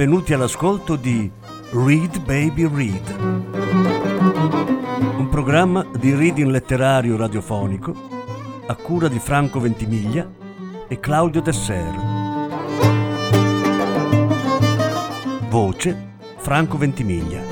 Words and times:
benvenuti 0.00 0.32
all'ascolto 0.32 0.96
di 0.96 1.30
Read 1.72 2.20
Baby 2.20 2.66
Read, 2.74 3.20
un 5.18 5.28
programma 5.30 5.86
di 5.98 6.14
reading 6.14 6.48
letterario 6.48 7.18
radiofonico 7.18 7.94
a 8.66 8.74
cura 8.76 9.08
di 9.08 9.18
Franco 9.18 9.60
Ventimiglia 9.60 10.26
e 10.88 10.98
Claudio 11.00 11.42
Desser. 11.42 11.94
Voce 15.50 16.14
Franco 16.38 16.78
Ventimiglia. 16.78 17.42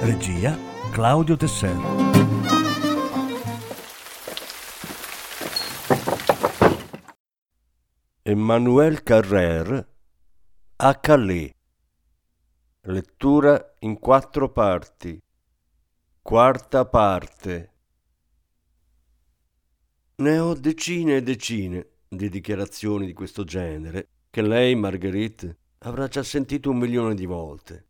Regia 0.00 0.56
Claudio 0.92 1.36
Desser. 1.36 1.76
Emmanuel 8.22 9.02
Carrère 9.02 9.88
a 10.82 10.94
Calais. 10.94 11.59
Lettura 12.90 13.76
in 13.80 14.00
quattro 14.00 14.50
parti. 14.50 15.16
Quarta 16.20 16.84
parte. 16.86 17.72
Ne 20.16 20.38
ho 20.40 20.54
decine 20.54 21.16
e 21.16 21.22
decine 21.22 21.86
di 22.08 22.28
dichiarazioni 22.28 23.06
di 23.06 23.12
questo 23.12 23.44
genere 23.44 24.08
che 24.28 24.42
lei, 24.42 24.74
Marguerite, 24.74 25.56
avrà 25.78 26.08
già 26.08 26.24
sentito 26.24 26.70
un 26.70 26.78
milione 26.78 27.14
di 27.14 27.26
volte. 27.26 27.86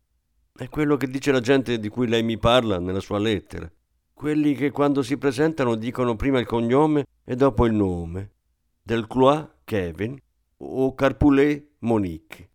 È 0.53 0.69
quello 0.69 0.97
che 0.97 1.07
dice 1.07 1.31
la 1.31 1.41
gente 1.41 1.79
di 1.79 1.89
cui 1.89 2.07
lei 2.07 2.21
mi 2.21 2.37
parla 2.37 2.77
nella 2.77 2.99
sua 2.99 3.17
lettera. 3.17 3.69
Quelli 4.13 4.53
che 4.53 4.69
quando 4.69 5.01
si 5.01 5.17
presentano 5.17 5.73
dicono 5.73 6.15
prima 6.15 6.37
il 6.37 6.45
cognome 6.45 7.07
e 7.23 7.35
dopo 7.35 7.65
il 7.65 7.73
nome. 7.73 8.33
Delclois, 8.83 9.47
Kevin 9.63 10.15
o 10.57 10.93
Carpoulet, 10.93 11.69
Monique. 11.79 12.49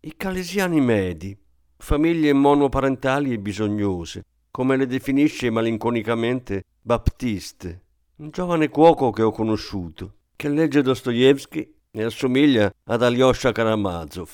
I 0.00 0.14
calesiani 0.16 0.80
medi, 0.80 1.41
famiglie 1.82 2.32
monoparentali 2.32 3.32
e 3.32 3.40
bisognose, 3.40 4.24
come 4.52 4.76
le 4.76 4.86
definisce 4.86 5.50
malinconicamente 5.50 6.62
Baptiste, 6.80 7.82
un 8.18 8.30
giovane 8.30 8.68
cuoco 8.68 9.10
che 9.10 9.22
ho 9.22 9.32
conosciuto, 9.32 10.14
che 10.36 10.48
legge 10.48 10.80
Dostoevsky 10.80 11.74
e 11.90 12.04
assomiglia 12.04 12.72
ad 12.84 13.02
Alyosha 13.02 13.50
Karamazov. 13.50 14.30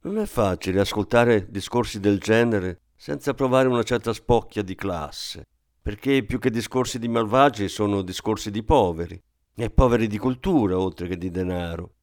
Non 0.00 0.16
è 0.16 0.24
facile 0.24 0.80
ascoltare 0.80 1.46
discorsi 1.50 2.00
del 2.00 2.18
genere 2.18 2.80
senza 2.96 3.34
provare 3.34 3.68
una 3.68 3.82
certa 3.82 4.14
spocchia 4.14 4.62
di 4.62 4.74
classe, 4.74 5.46
perché 5.82 6.24
più 6.24 6.38
che 6.38 6.50
discorsi 6.50 6.98
di 6.98 7.08
malvagi 7.08 7.68
sono 7.68 8.00
discorsi 8.00 8.50
di 8.50 8.62
poveri, 8.62 9.22
e 9.54 9.68
poveri 9.68 10.06
di 10.06 10.16
cultura 10.16 10.78
oltre 10.78 11.06
che 11.06 11.18
di 11.18 11.30
denaro. 11.30 11.96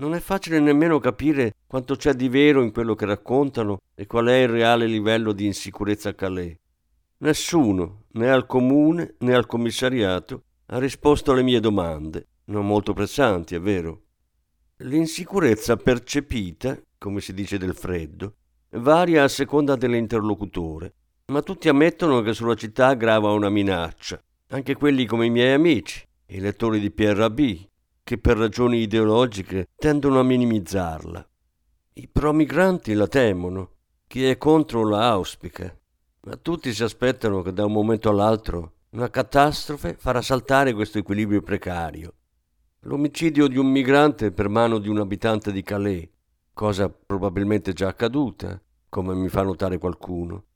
Non 0.00 0.14
è 0.14 0.20
facile 0.20 0.60
nemmeno 0.60 0.98
capire 0.98 1.56
quanto 1.66 1.94
c'è 1.94 2.14
di 2.14 2.30
vero 2.30 2.62
in 2.62 2.72
quello 2.72 2.94
che 2.94 3.04
raccontano 3.04 3.82
e 3.94 4.06
qual 4.06 4.28
è 4.28 4.36
il 4.36 4.48
reale 4.48 4.86
livello 4.86 5.32
di 5.32 5.44
insicurezza 5.44 6.08
a 6.08 6.14
Calais. 6.14 6.56
Nessuno, 7.18 8.04
né 8.12 8.30
al 8.30 8.46
comune 8.46 9.16
né 9.18 9.34
al 9.34 9.44
commissariato, 9.44 10.44
ha 10.68 10.78
risposto 10.78 11.32
alle 11.32 11.42
mie 11.42 11.60
domande, 11.60 12.28
non 12.44 12.66
molto 12.66 12.94
pressanti, 12.94 13.54
è 13.54 13.60
vero. 13.60 14.04
L'insicurezza 14.78 15.76
percepita, 15.76 16.80
come 16.96 17.20
si 17.20 17.34
dice 17.34 17.58
del 17.58 17.74
freddo, 17.74 18.36
varia 18.70 19.24
a 19.24 19.28
seconda 19.28 19.76
dell'interlocutore, 19.76 20.94
ma 21.26 21.42
tutti 21.42 21.68
ammettono 21.68 22.22
che 22.22 22.32
sulla 22.32 22.54
città 22.54 22.94
grava 22.94 23.32
una 23.32 23.50
minaccia, 23.50 24.18
anche 24.48 24.74
quelli 24.76 25.04
come 25.04 25.26
i 25.26 25.30
miei 25.30 25.52
amici, 25.52 26.02
i 26.28 26.40
lettori 26.40 26.80
di 26.80 26.90
Pierre 26.90 27.18
Rabhi, 27.18 27.69
che 28.10 28.18
per 28.18 28.36
ragioni 28.36 28.78
ideologiche 28.78 29.68
tendono 29.76 30.18
a 30.18 30.24
minimizzarla. 30.24 31.28
I 31.92 32.08
promigranti 32.08 32.92
la 32.94 33.06
temono, 33.06 33.74
chi 34.08 34.26
è 34.26 34.36
contro 34.36 34.84
la 34.84 35.10
auspica, 35.10 35.72
ma 36.22 36.36
tutti 36.36 36.72
si 36.74 36.82
aspettano 36.82 37.40
che 37.42 37.52
da 37.52 37.64
un 37.66 37.70
momento 37.70 38.08
all'altro 38.08 38.72
una 38.90 39.08
catastrofe 39.10 39.94
farà 39.96 40.22
saltare 40.22 40.72
questo 40.72 40.98
equilibrio 40.98 41.40
precario. 41.40 42.14
L'omicidio 42.80 43.46
di 43.46 43.58
un 43.58 43.70
migrante 43.70 44.32
per 44.32 44.48
mano 44.48 44.78
di 44.78 44.88
un 44.88 44.98
abitante 44.98 45.52
di 45.52 45.62
Calais, 45.62 46.08
cosa 46.52 46.88
probabilmente 46.88 47.72
già 47.72 47.86
accaduta, 47.86 48.60
come 48.88 49.14
mi 49.14 49.28
fa 49.28 49.42
notare 49.42 49.78
qualcuno, 49.78 50.46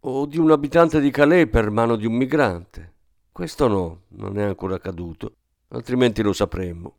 o 0.00 0.24
di 0.24 0.38
un 0.38 0.50
abitante 0.50 0.98
di 1.00 1.10
Calais 1.10 1.46
per 1.50 1.68
mano 1.68 1.96
di 1.96 2.06
un 2.06 2.14
migrante. 2.14 2.94
Questo 3.30 3.68
no, 3.68 4.04
non 4.12 4.38
è 4.38 4.44
ancora 4.44 4.76
accaduto 4.76 5.34
altrimenti 5.68 6.22
lo 6.22 6.32
sapremmo. 6.32 6.98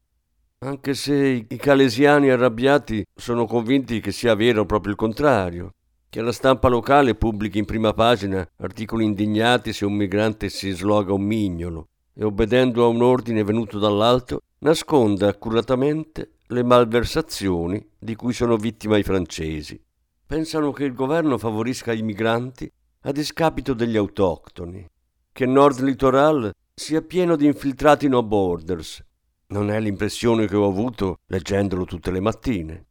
Anche 0.60 0.94
se 0.96 1.46
i 1.48 1.58
calesiani 1.58 2.30
arrabbiati 2.30 3.06
sono 3.16 3.46
convinti 3.46 4.00
che 4.00 4.12
sia 4.12 4.34
vero 4.34 4.66
proprio 4.66 4.92
il 4.92 4.98
contrario, 4.98 5.74
che 6.10 6.22
la 6.22 6.32
stampa 6.32 6.68
locale 6.68 7.16
pubblichi 7.16 7.60
in 7.60 7.66
prima 7.66 7.94
pagina 7.94 8.48
articoli 8.58 9.04
indignati 9.04 9.74
se 9.74 9.86
un 9.86 9.94
migrante 9.94 10.50
si 10.50 10.72
sloga 10.72 11.14
un 11.14 11.22
mignolo 11.22 11.90
e 12.14 12.24
obbedendo 12.24 12.84
a 12.84 12.88
un 12.88 13.04
ordine 13.04 13.44
venuto 13.44 13.78
dall'alto 13.78 14.42
nasconda 14.60 15.28
accuratamente 15.28 16.38
le 16.48 16.64
malversazioni 16.64 17.86
di 18.00 18.16
cui 18.16 18.34
sono 18.34 18.56
vittima 18.58 18.98
i 18.98 19.04
francesi. 19.04 19.80
Pensano 20.26 20.72
che 20.72 20.86
il 20.86 20.94
governo 20.94 21.38
favorisca 21.38 21.94
i 21.94 22.02
migranti 22.02 22.72
a 23.02 23.12
discapito 23.12 23.74
degli 23.74 23.96
autoctoni, 23.96 24.86
che 25.32 25.46
Nord 25.46 25.82
Litoral 25.82 26.52
sia 26.80 27.02
pieno 27.02 27.36
di 27.36 27.48
infiltrati 27.48 28.08
no 28.08 28.22
borders. 28.22 29.04
Non 29.48 29.72
è 29.72 29.80
l'impressione 29.80 30.46
che 30.46 30.56
ho 30.56 30.68
avuto 30.68 31.18
leggendolo 31.26 31.86
tutte 31.86 32.12
le 32.12 32.20
mattine. 32.20 32.86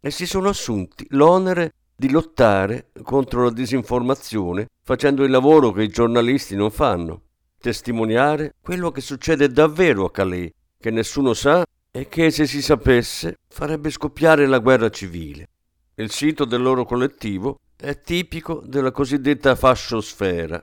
E 0.00 0.10
si 0.10 0.26
sono 0.26 0.48
assunti 0.48 1.06
l'onere 1.10 1.74
di 1.94 2.10
lottare 2.10 2.90
contro 3.02 3.44
la 3.44 3.52
disinformazione 3.52 4.66
facendo 4.82 5.22
il 5.22 5.30
lavoro 5.30 5.70
che 5.70 5.84
i 5.84 5.88
giornalisti 5.88 6.56
non 6.56 6.72
fanno, 6.72 7.22
testimoniare 7.60 8.56
quello 8.60 8.90
che 8.90 9.00
succede 9.00 9.48
davvero 9.48 10.06
a 10.06 10.10
Calais, 10.10 10.50
che 10.76 10.90
nessuno 10.90 11.32
sa 11.32 11.64
e 11.92 12.08
che 12.08 12.32
se 12.32 12.44
si 12.44 12.60
sapesse 12.60 13.36
farebbe 13.48 13.90
scoppiare 13.90 14.46
la 14.46 14.58
guerra 14.58 14.90
civile. 14.90 15.48
Il 15.94 16.10
sito 16.10 16.44
del 16.44 16.60
loro 16.60 16.84
collettivo 16.84 17.60
è 17.76 18.00
tipico 18.00 18.62
della 18.66 18.90
cosiddetta 18.90 19.54
fasciosfera, 19.54 20.62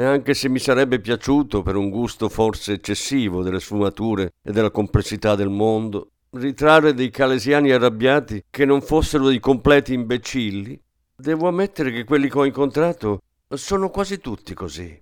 e 0.00 0.04
anche 0.04 0.32
se 0.32 0.48
mi 0.48 0.60
sarebbe 0.60 1.00
piaciuto, 1.00 1.62
per 1.62 1.74
un 1.74 1.90
gusto 1.90 2.28
forse 2.28 2.74
eccessivo 2.74 3.42
delle 3.42 3.58
sfumature 3.58 4.34
e 4.44 4.52
della 4.52 4.70
complessità 4.70 5.34
del 5.34 5.48
mondo, 5.48 6.10
ritrarre 6.30 6.94
dei 6.94 7.10
calesiani 7.10 7.72
arrabbiati 7.72 8.44
che 8.48 8.64
non 8.64 8.80
fossero 8.80 9.26
dei 9.26 9.40
completi 9.40 9.94
imbecilli, 9.94 10.80
devo 11.16 11.48
ammettere 11.48 11.90
che 11.90 12.04
quelli 12.04 12.30
che 12.30 12.38
ho 12.38 12.44
incontrato 12.44 13.22
sono 13.48 13.90
quasi 13.90 14.20
tutti 14.20 14.54
così. 14.54 14.96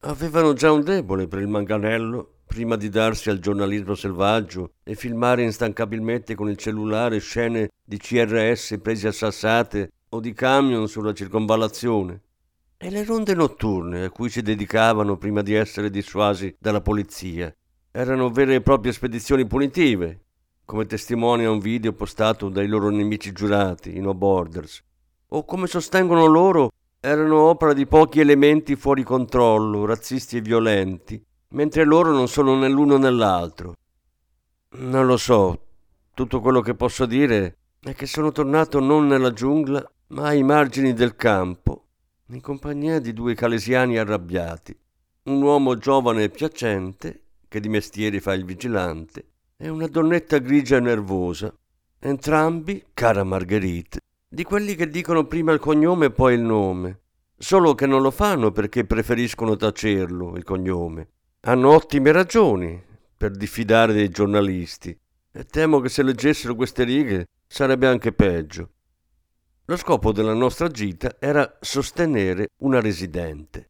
Avevano 0.00 0.54
già 0.54 0.72
un 0.72 0.82
debole 0.82 1.28
per 1.28 1.40
il 1.40 1.48
manganello 1.48 2.36
prima 2.46 2.76
di 2.76 2.88
darsi 2.88 3.28
al 3.28 3.40
giornalismo 3.40 3.94
selvaggio 3.94 4.70
e 4.82 4.94
filmare 4.94 5.42
instancabilmente 5.42 6.34
con 6.34 6.48
il 6.48 6.56
cellulare 6.56 7.18
scene 7.18 7.68
di 7.84 7.98
CRS 7.98 8.78
presi 8.80 9.06
a 9.06 9.12
sassate 9.12 9.90
o 10.08 10.20
di 10.20 10.32
camion 10.32 10.88
sulla 10.88 11.12
circonvallazione. 11.12 12.22
E 12.80 12.90
le 12.90 13.02
ronde 13.02 13.34
notturne 13.34 14.04
a 14.04 14.10
cui 14.10 14.30
si 14.30 14.40
dedicavano 14.40 15.16
prima 15.16 15.42
di 15.42 15.52
essere 15.52 15.90
dissuasi 15.90 16.54
dalla 16.60 16.80
polizia 16.80 17.52
erano 17.90 18.30
vere 18.30 18.54
e 18.54 18.60
proprie 18.60 18.92
spedizioni 18.92 19.44
punitive, 19.48 20.26
come 20.64 20.86
testimonia 20.86 21.50
un 21.50 21.58
video 21.58 21.92
postato 21.92 22.48
dai 22.48 22.68
loro 22.68 22.88
nemici 22.90 23.32
giurati, 23.32 23.96
i 23.96 24.00
No 24.00 24.14
Borders, 24.14 24.80
o 25.30 25.44
come 25.44 25.66
sostengono 25.66 26.26
loro 26.26 26.70
erano 27.00 27.48
opera 27.48 27.72
di 27.72 27.84
pochi 27.84 28.20
elementi 28.20 28.76
fuori 28.76 29.02
controllo, 29.02 29.84
razzisti 29.84 30.36
e 30.36 30.40
violenti, 30.40 31.20
mentre 31.48 31.82
loro 31.82 32.12
non 32.12 32.28
sono 32.28 32.56
né 32.56 32.68
l'uno 32.68 32.96
né 32.96 33.10
l'altro. 33.10 33.72
Non 34.76 35.04
lo 35.04 35.16
so, 35.16 35.62
tutto 36.14 36.40
quello 36.40 36.60
che 36.60 36.76
posso 36.76 37.06
dire 37.06 37.56
è 37.80 37.92
che 37.92 38.06
sono 38.06 38.30
tornato 38.30 38.78
non 38.78 39.08
nella 39.08 39.32
giungla, 39.32 39.84
ma 40.10 40.28
ai 40.28 40.44
margini 40.44 40.92
del 40.92 41.16
campo, 41.16 41.86
in 42.30 42.40
compagnia 42.42 42.98
di 42.98 43.14
due 43.14 43.34
calesiani 43.34 43.96
arrabbiati, 43.96 44.76
un 45.24 45.40
uomo 45.40 45.76
giovane 45.76 46.24
e 46.24 46.28
piacente, 46.28 47.22
che 47.48 47.58
di 47.58 47.70
mestiere 47.70 48.20
fa 48.20 48.34
il 48.34 48.44
vigilante, 48.44 49.24
e 49.56 49.68
una 49.68 49.86
donnetta 49.86 50.38
grigia 50.38 50.76
e 50.76 50.80
nervosa, 50.80 51.52
entrambi, 51.98 52.84
cara 52.92 53.24
Marguerite, 53.24 54.00
di 54.28 54.42
quelli 54.42 54.74
che 54.74 54.88
dicono 54.88 55.26
prima 55.26 55.52
il 55.52 55.58
cognome 55.58 56.06
e 56.06 56.10
poi 56.10 56.34
il 56.34 56.42
nome, 56.42 57.00
solo 57.38 57.74
che 57.74 57.86
non 57.86 58.02
lo 58.02 58.10
fanno 58.10 58.52
perché 58.52 58.84
preferiscono 58.84 59.56
tacerlo, 59.56 60.36
il 60.36 60.44
cognome. 60.44 61.08
Hanno 61.40 61.70
ottime 61.70 62.12
ragioni 62.12 62.82
per 63.16 63.30
diffidare 63.30 63.94
dei 63.94 64.10
giornalisti 64.10 64.96
e 65.32 65.44
temo 65.44 65.80
che 65.80 65.88
se 65.88 66.02
leggessero 66.02 66.54
queste 66.54 66.84
righe 66.84 67.26
sarebbe 67.46 67.86
anche 67.86 68.12
peggio. 68.12 68.70
Lo 69.70 69.76
scopo 69.76 70.12
della 70.12 70.32
nostra 70.32 70.68
gita 70.68 71.16
era 71.18 71.58
sostenere 71.60 72.48
una 72.60 72.80
residente. 72.80 73.68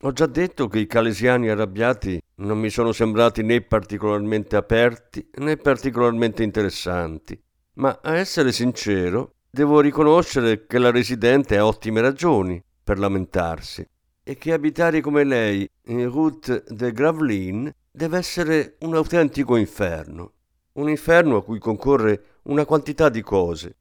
Ho 0.00 0.12
già 0.12 0.24
detto 0.24 0.68
che 0.68 0.78
i 0.78 0.86
calesiani 0.86 1.50
arrabbiati 1.50 2.18
non 2.36 2.58
mi 2.58 2.70
sono 2.70 2.92
sembrati 2.92 3.42
né 3.42 3.60
particolarmente 3.60 4.56
aperti 4.56 5.28
né 5.34 5.58
particolarmente 5.58 6.42
interessanti, 6.42 7.38
ma 7.74 8.00
a 8.02 8.16
essere 8.16 8.52
sincero, 8.52 9.34
devo 9.50 9.80
riconoscere 9.80 10.64
che 10.66 10.78
la 10.78 10.90
residente 10.90 11.58
ha 11.58 11.66
ottime 11.66 12.00
ragioni 12.00 12.64
per 12.82 12.98
lamentarsi 12.98 13.86
e 14.22 14.38
che 14.38 14.50
abitare 14.50 15.02
come 15.02 15.24
lei 15.24 15.68
in 15.88 16.10
Route 16.10 16.64
de 16.68 16.90
Gravelines 16.90 17.70
deve 17.90 18.16
essere 18.16 18.76
un 18.78 18.94
autentico 18.94 19.56
inferno. 19.56 20.32
Un 20.72 20.88
inferno 20.88 21.36
a 21.36 21.44
cui 21.44 21.58
concorre 21.58 22.40
una 22.44 22.64
quantità 22.64 23.10
di 23.10 23.20
cose. 23.20 23.76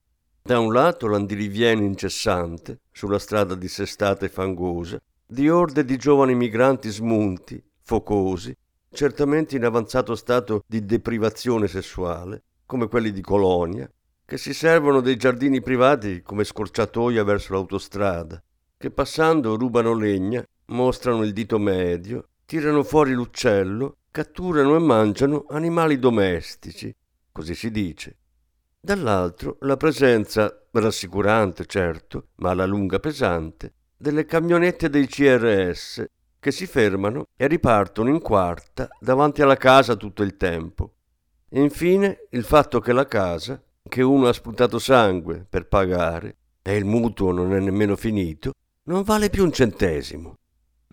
Da 0.46 0.60
un 0.60 0.74
lato 0.74 1.08
l'andiriviene 1.08 1.86
incessante, 1.86 2.82
sulla 2.92 3.18
strada 3.18 3.56
dissestata 3.56 4.26
e 4.26 4.30
fangosa, 4.30 5.02
di 5.26 5.48
orde 5.50 5.86
di 5.86 5.96
giovani 5.96 6.36
migranti 6.36 6.90
smunti, 6.90 7.64
focosi, 7.82 8.54
certamente 8.92 9.56
in 9.56 9.64
avanzato 9.64 10.16
stato 10.16 10.66
di 10.68 10.84
deprivazione 10.84 11.70
sessuale, 11.70 12.44
come 12.66 12.90
quelli 12.90 13.14
di 13.14 13.22
Colonia, 13.22 13.90
che 14.26 14.38
si 14.38 14.54
servono 14.54 15.00
dei 15.00 15.16
giardini 15.16 15.62
privati 15.62 16.22
come 16.22 16.44
scorciatoia 16.44 17.24
verso 17.24 17.54
l'autostrada, 17.54 18.44
che 18.78 18.92
passando 18.92 19.56
rubano 19.56 19.94
legna, 19.94 20.46
mostrano 20.66 21.24
il 21.24 21.32
dito 21.32 21.58
medio, 21.58 22.28
tirano 22.46 22.84
fuori 22.84 23.14
l'uccello, 23.14 24.00
catturano 24.12 24.76
e 24.76 24.80
mangiano 24.80 25.46
animali 25.48 25.98
domestici, 25.98 26.94
così 27.32 27.56
si 27.56 27.72
dice. 27.72 28.18
Dall'altro 28.86 29.56
la 29.62 29.78
presenza, 29.78 30.68
rassicurante 30.72 31.66
certo, 31.66 32.32
ma 32.40 32.50
alla 32.50 32.66
lunga 32.66 33.00
pesante, 33.00 33.76
delle 33.96 34.26
camionette 34.26 34.90
dei 34.90 35.08
CRS 35.08 36.04
che 36.38 36.52
si 36.52 36.68
fermano 36.68 37.28
e 37.38 37.48
ripartono 37.48 38.10
in 38.10 38.20
quarta 38.20 38.90
davanti 39.00 39.42
alla 39.42 39.56
casa 39.56 39.96
tutto 39.96 40.22
il 40.22 40.36
tempo. 40.36 40.96
E 41.48 41.62
infine 41.62 42.28
il 42.32 42.44
fatto 42.44 42.82
che 42.82 42.92
la 42.92 43.08
casa, 43.08 43.64
che 43.88 44.02
uno 44.02 44.28
ha 44.28 44.34
sputato 44.34 44.80
sangue 44.80 45.46
per 45.50 45.70
pagare, 45.70 46.36
e 46.62 46.76
il 46.76 46.84
mutuo 46.84 47.32
non 47.32 47.54
è 47.54 47.62
nemmeno 47.62 47.96
finito, 47.96 48.52
non 48.88 49.04
vale 49.04 49.30
più 49.30 49.46
un 49.46 49.54
centesimo. 49.54 50.40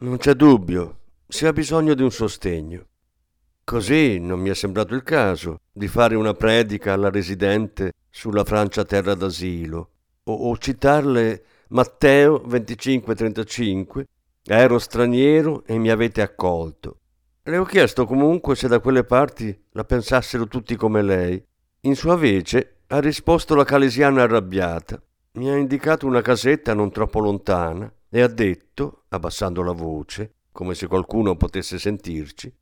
Non 0.03 0.17
c'è 0.19 0.35
dubbio, 0.35 0.99
si 1.27 1.45
ha 1.45 1.53
bisogno 1.53 1.95
di 1.95 2.05
un 2.05 2.13
sostegno. 2.13 2.87
Così 3.71 4.19
non 4.19 4.41
mi 4.41 4.49
è 4.49 4.55
sembrato 4.55 4.97
il 4.97 5.05
caso 5.05 5.61
di 5.71 5.87
fare 5.87 6.17
una 6.17 6.35
predica 6.35 6.93
alla 6.93 7.09
residente 7.09 7.93
sulla 8.11 8.43
Francia 8.43 8.83
terra 8.83 9.15
d'asilo 9.15 9.91
o, 10.25 10.33
o 10.51 10.59
citarle 10.59 11.45
Matteo 11.69 12.43
25-35 12.49 14.03
Ero 14.43 14.77
straniero 14.81 15.63
e 15.67 15.79
mi 15.79 15.89
avete 15.89 16.21
accolto. 16.21 16.97
Le 17.45 17.59
ho 17.59 17.65
chiesto 17.65 18.07
comunque 18.07 18.57
se 18.57 18.67
da 18.67 18.81
quelle 18.81 19.05
parti 19.05 19.57
la 19.71 19.85
pensassero 19.85 20.49
tutti 20.49 20.75
come 20.75 21.01
lei. 21.01 21.41
In 21.83 21.95
sua 21.95 22.17
vece 22.17 22.79
ha 22.89 22.99
risposto 22.99 23.55
la 23.55 23.63
calesiana 23.63 24.23
arrabbiata. 24.23 25.01
Mi 25.35 25.49
ha 25.49 25.57
indicato 25.57 26.09
una 26.09 26.23
casetta 26.23 26.75
non 26.75 26.91
troppo 26.91 27.21
lontana 27.21 27.89
e 28.09 28.21
ha 28.21 28.27
detto, 28.27 29.05
abbassando 29.11 29.63
la 29.63 29.71
voce, 29.71 30.39
come 30.51 30.75
se 30.75 30.89
qualcuno 30.89 31.37
potesse 31.37 31.79
sentirci, 31.79 32.53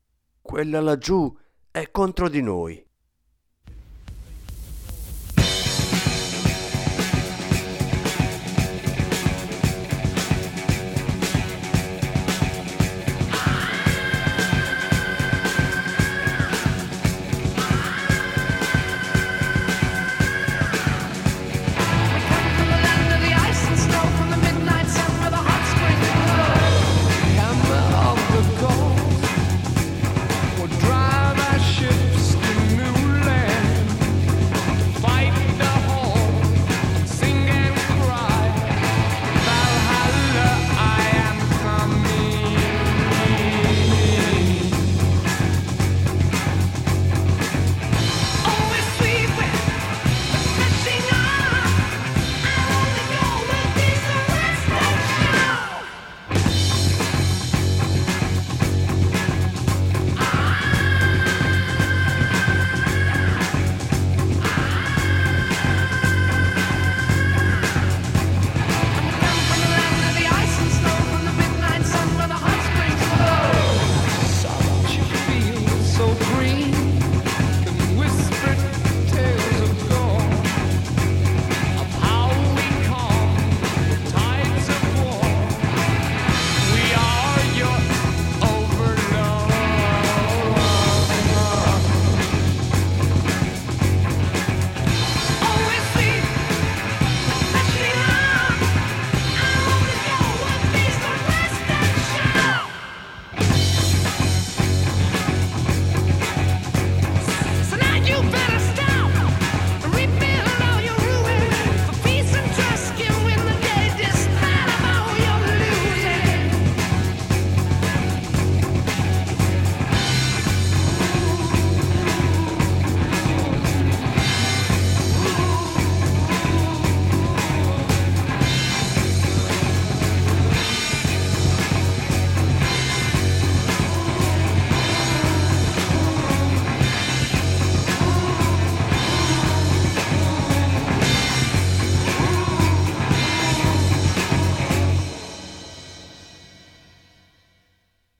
quella 0.49 0.81
laggiù 0.81 1.31
è 1.69 1.91
contro 1.91 2.27
di 2.27 2.41
noi. 2.41 2.83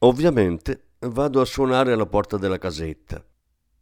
Ovviamente 0.09 0.93
vado 1.01 1.39
a 1.39 1.45
suonare 1.45 1.93
alla 1.93 2.07
porta 2.07 2.37
della 2.37 2.57
casetta. 2.57 3.23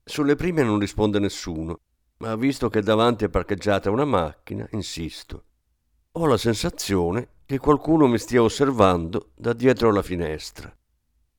Sulle 0.04 0.36
prime 0.36 0.62
non 0.62 0.78
risponde 0.78 1.20
nessuno, 1.20 1.80
ma 2.18 2.36
visto 2.36 2.70
che 2.70 2.82
davanti 2.82 3.24
è 3.24 3.30
parcheggiata 3.30 3.90
una 3.90 4.04
macchina, 4.04 4.68
insisto. 4.72 5.44
Ho 6.12 6.26
la 6.26 6.36
sensazione 6.36 7.30
che 7.46 7.60
qualcuno 7.60 8.08
mi 8.08 8.18
stia 8.18 8.44
osservando 8.44 9.30
da 9.36 9.54
dietro 9.54 9.90
la 9.94 10.02
finestra. 10.02 10.70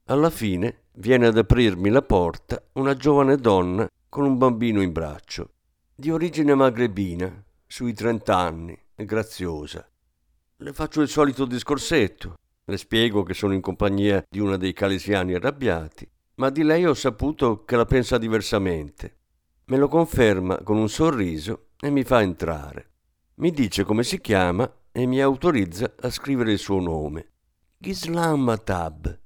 Alla 0.06 0.30
fine 0.30 0.84
viene 0.92 1.26
ad 1.26 1.36
aprirmi 1.36 1.90
la 1.90 2.00
porta 2.00 2.58
una 2.72 2.94
giovane 2.94 3.36
donna 3.36 3.86
con 4.08 4.24
un 4.24 4.38
bambino 4.38 4.80
in 4.80 4.92
braccio, 4.92 5.50
di 5.94 6.10
origine 6.10 6.54
magrebina, 6.54 7.44
sui 7.66 7.92
trent'anni, 7.92 8.74
graziosa. 8.94 9.86
Le 10.56 10.72
faccio 10.72 11.02
il 11.02 11.08
solito 11.08 11.44
discorsetto, 11.44 12.36
le 12.68 12.76
spiego 12.76 13.22
che 13.22 13.32
sono 13.32 13.54
in 13.54 13.62
compagnia 13.62 14.22
di 14.28 14.40
una 14.40 14.58
dei 14.58 14.74
calesiani 14.74 15.34
arrabbiati, 15.34 16.06
ma 16.34 16.50
di 16.50 16.62
lei 16.62 16.84
ho 16.84 16.92
saputo 16.92 17.64
che 17.64 17.76
la 17.76 17.86
pensa 17.86 18.18
diversamente. 18.18 19.16
Me 19.66 19.78
lo 19.78 19.88
conferma 19.88 20.62
con 20.62 20.76
un 20.76 20.88
sorriso 20.88 21.68
e 21.80 21.88
mi 21.88 22.04
fa 22.04 22.20
entrare. 22.20 22.90
Mi 23.36 23.52
dice 23.52 23.84
come 23.84 24.02
si 24.02 24.20
chiama 24.20 24.70
e 24.92 25.06
mi 25.06 25.20
autorizza 25.20 25.94
a 25.98 26.10
scrivere 26.10 26.52
il 26.52 26.58
suo 26.58 26.78
nome. 26.78 27.32
Gislam 27.78 28.40
Matab. 28.40 29.18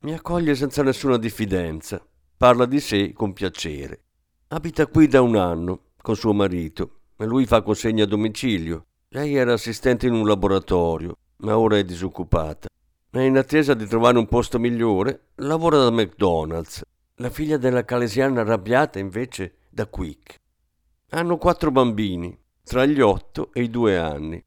Mi 0.00 0.14
accoglie 0.14 0.54
senza 0.54 0.82
nessuna 0.82 1.18
diffidenza. 1.18 2.04
Parla 2.36 2.64
di 2.64 2.80
sé 2.80 3.12
con 3.12 3.34
piacere. 3.34 4.04
Abita 4.48 4.86
qui 4.86 5.08
da 5.08 5.20
un 5.20 5.36
anno 5.36 5.90
con 6.00 6.16
suo 6.16 6.32
marito 6.32 7.00
Lui 7.16 7.46
fa 7.46 7.62
consegne 7.62 8.02
a 8.02 8.06
domicilio. 8.06 8.86
Lei 9.08 9.34
era 9.34 9.52
assistente 9.52 10.06
in 10.06 10.14
un 10.14 10.26
laboratorio, 10.26 11.18
ma 11.42 11.58
ora 11.58 11.76
è 11.76 11.84
disoccupata. 11.84 12.68
È 13.10 13.20
in 13.20 13.36
attesa 13.36 13.74
di 13.74 13.86
trovare 13.86 14.18
un 14.18 14.26
posto 14.26 14.58
migliore. 14.58 15.28
Lavora 15.36 15.78
da 15.78 15.90
McDonald's. 15.90 16.82
La 17.16 17.30
figlia 17.30 17.58
della 17.58 17.84
calesiana 17.84 18.40
arrabbiata, 18.40 18.98
invece, 18.98 19.58
da 19.68 19.86
Quick. 19.86 20.36
Hanno 21.10 21.36
quattro 21.36 21.70
bambini, 21.70 22.36
tra 22.64 22.86
gli 22.86 23.00
otto 23.00 23.50
e 23.52 23.62
i 23.62 23.70
due 23.70 23.98
anni. 23.98 24.42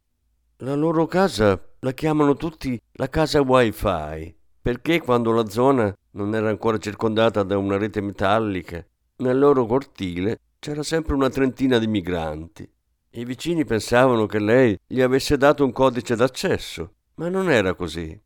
La 0.59 0.73
loro 0.73 1.05
casa 1.05 1.61
la 1.79 1.91
chiamano 1.91 2.35
tutti 2.35 2.79
la 2.93 3.09
casa 3.09 3.41
wifi, 3.41 4.35
perché 4.61 4.99
quando 5.01 5.31
la 5.31 5.47
zona 5.47 5.93
non 6.11 6.33
era 6.33 6.49
ancora 6.49 6.77
circondata 6.77 7.43
da 7.43 7.57
una 7.57 7.77
rete 7.77 8.01
metallica, 8.01 8.83
nel 9.17 9.37
loro 9.37 9.65
cortile 9.65 10.39
c'era 10.57 10.81
sempre 10.81 11.13
una 11.13 11.29
trentina 11.29 11.77
di 11.77 11.87
migranti. 11.87 12.67
I 13.17 13.23
vicini 13.23 13.63
pensavano 13.63 14.25
che 14.25 14.39
lei 14.39 14.77
gli 14.85 14.99
avesse 14.99 15.37
dato 15.37 15.63
un 15.63 15.71
codice 15.71 16.17
d'accesso, 16.17 16.95
ma 17.15 17.29
non 17.29 17.49
era 17.49 17.73
così. 17.73 18.21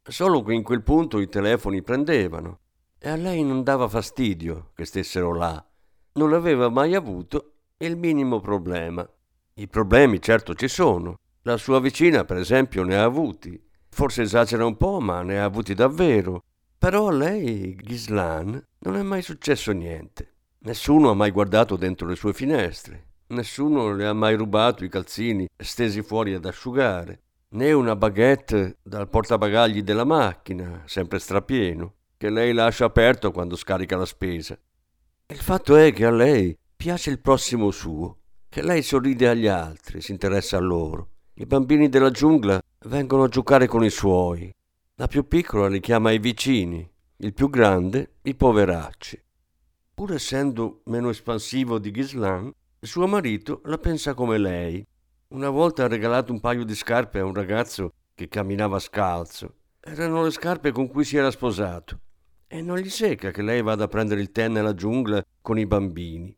Solo 0.00 0.44
che 0.44 0.52
in 0.52 0.62
quel 0.62 0.84
punto 0.84 1.18
i 1.18 1.28
telefoni 1.28 1.82
prendevano 1.82 2.60
e 3.00 3.08
a 3.08 3.16
lei 3.16 3.42
non 3.42 3.64
dava 3.64 3.88
fastidio 3.88 4.70
che 4.76 4.84
stessero 4.84 5.34
là. 5.34 5.66
Non 6.12 6.32
aveva 6.34 6.68
mai 6.68 6.94
avuto 6.94 7.54
il 7.78 7.96
minimo 7.96 8.38
problema. 8.38 9.04
I 9.54 9.66
problemi 9.66 10.22
certo 10.22 10.54
ci 10.54 10.68
sono. 10.68 11.16
La 11.42 11.56
sua 11.56 11.80
vicina, 11.80 12.24
per 12.24 12.36
esempio, 12.36 12.84
ne 12.84 12.96
ha 12.96 13.02
avuti. 13.02 13.60
Forse 13.88 14.22
esagera 14.22 14.64
un 14.64 14.76
po', 14.76 15.00
ma 15.00 15.22
ne 15.22 15.40
ha 15.40 15.44
avuti 15.44 15.74
davvero. 15.74 16.44
Però 16.78 17.08
a 17.08 17.12
lei, 17.12 17.74
Ghislan, 17.74 18.62
non 18.78 18.94
è 18.94 19.02
mai 19.02 19.22
successo 19.22 19.72
niente. 19.72 20.34
Nessuno 20.60 21.10
ha 21.10 21.14
mai 21.14 21.32
guardato 21.32 21.74
dentro 21.74 22.06
le 22.06 22.14
sue 22.14 22.32
finestre. 22.32 23.07
Nessuno 23.30 23.92
le 23.92 24.06
ha 24.06 24.14
mai 24.14 24.36
rubato 24.36 24.84
i 24.84 24.88
calzini 24.88 25.46
stesi 25.54 26.02
fuori 26.02 26.32
ad 26.32 26.46
asciugare, 26.46 27.20
né 27.50 27.72
una 27.72 27.94
baguette 27.94 28.78
dal 28.82 29.08
portabagagli 29.08 29.82
della 29.82 30.04
macchina, 30.04 30.82
sempre 30.86 31.18
strapieno, 31.18 31.94
che 32.16 32.30
lei 32.30 32.54
lascia 32.54 32.86
aperto 32.86 33.30
quando 33.30 33.54
scarica 33.54 33.98
la 33.98 34.06
spesa. 34.06 34.58
Il 35.26 35.38
fatto 35.38 35.76
è 35.76 35.92
che 35.92 36.06
a 36.06 36.10
lei 36.10 36.56
piace 36.74 37.10
il 37.10 37.20
prossimo 37.20 37.70
suo, 37.70 38.18
che 38.48 38.62
lei 38.62 38.82
sorride 38.82 39.28
agli 39.28 39.46
altri, 39.46 40.00
si 40.00 40.12
interessa 40.12 40.56
a 40.56 40.60
loro. 40.60 41.08
I 41.34 41.44
bambini 41.44 41.90
della 41.90 42.10
giungla 42.10 42.58
vengono 42.86 43.24
a 43.24 43.28
giocare 43.28 43.66
con 43.66 43.84
i 43.84 43.90
suoi, 43.90 44.50
la 44.94 45.06
più 45.06 45.28
piccola 45.28 45.68
li 45.68 45.80
chiama 45.80 46.12
i 46.12 46.18
vicini, 46.18 46.90
il 47.18 47.34
più 47.34 47.50
grande 47.50 48.14
i 48.22 48.34
poveracci. 48.34 49.22
Pur 49.92 50.14
essendo 50.14 50.80
meno 50.86 51.10
espansivo 51.10 51.78
di 51.78 51.90
Ghislan, 51.90 52.50
suo 52.86 53.06
marito 53.06 53.60
la 53.64 53.78
pensa 53.78 54.14
come 54.14 54.38
lei. 54.38 54.86
Una 55.28 55.50
volta 55.50 55.84
ha 55.84 55.88
regalato 55.88 56.32
un 56.32 56.40
paio 56.40 56.64
di 56.64 56.74
scarpe 56.74 57.18
a 57.18 57.24
un 57.24 57.34
ragazzo 57.34 57.92
che 58.14 58.28
camminava 58.28 58.78
scalzo. 58.78 59.54
Erano 59.80 60.22
le 60.22 60.30
scarpe 60.30 60.70
con 60.70 60.86
cui 60.86 61.04
si 61.04 61.16
era 61.16 61.30
sposato. 61.30 61.98
E 62.46 62.62
non 62.62 62.78
gli 62.78 62.88
secca 62.88 63.30
che 63.30 63.42
lei 63.42 63.62
vada 63.62 63.84
a 63.84 63.88
prendere 63.88 64.20
il 64.20 64.30
tè 64.30 64.48
nella 64.48 64.74
giungla 64.74 65.22
con 65.42 65.58
i 65.58 65.66
bambini. 65.66 66.34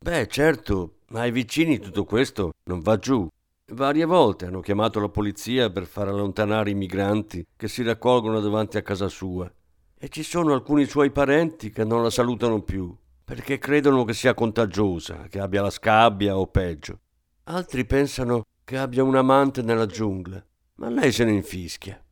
Beh, 0.00 0.26
certo, 0.26 0.98
ma 1.10 1.20
ai 1.20 1.30
vicini 1.30 1.78
tutto 1.78 2.04
questo 2.04 2.52
non 2.64 2.80
va 2.80 2.98
giù. 2.98 3.28
Varie 3.72 4.04
volte 4.04 4.46
hanno 4.46 4.60
chiamato 4.60 4.98
la 4.98 5.08
polizia 5.08 5.70
per 5.70 5.86
far 5.86 6.08
allontanare 6.08 6.70
i 6.70 6.74
migranti 6.74 7.46
che 7.56 7.68
si 7.68 7.82
raccolgono 7.82 8.40
davanti 8.40 8.78
a 8.78 8.82
casa 8.82 9.08
sua. 9.08 9.50
E 9.96 10.08
ci 10.08 10.22
sono 10.22 10.54
alcuni 10.54 10.86
suoi 10.86 11.10
parenti 11.10 11.70
che 11.70 11.84
non 11.84 12.02
la 12.02 12.10
salutano 12.10 12.62
più, 12.62 12.96
perché 13.28 13.58
credono 13.58 14.04
che 14.04 14.14
sia 14.14 14.32
contagiosa, 14.32 15.26
che 15.28 15.38
abbia 15.38 15.60
la 15.60 15.68
scabbia 15.68 16.38
o 16.38 16.46
peggio. 16.46 17.00
Altri 17.44 17.84
pensano 17.84 18.46
che 18.64 18.78
abbia 18.78 19.04
un 19.04 19.16
amante 19.16 19.60
nella 19.60 19.84
giungla, 19.84 20.42
ma 20.76 20.88
lei 20.88 21.12
se 21.12 21.24
ne 21.24 21.32
infischia. 21.32 22.02